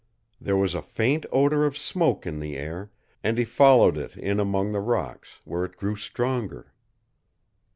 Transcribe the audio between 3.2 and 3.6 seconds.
and he